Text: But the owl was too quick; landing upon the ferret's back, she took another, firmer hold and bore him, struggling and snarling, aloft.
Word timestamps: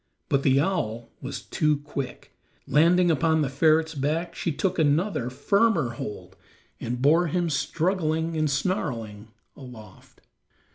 But 0.29 0.41
the 0.41 0.59
owl 0.59 1.09
was 1.21 1.43
too 1.43 1.77
quick; 1.77 2.35
landing 2.65 3.11
upon 3.11 3.43
the 3.43 3.49
ferret's 3.49 3.93
back, 3.93 4.33
she 4.33 4.51
took 4.51 4.79
another, 4.79 5.29
firmer 5.29 5.89
hold 5.89 6.35
and 6.79 6.99
bore 6.99 7.27
him, 7.27 7.51
struggling 7.51 8.35
and 8.35 8.49
snarling, 8.49 9.27
aloft. 9.55 10.21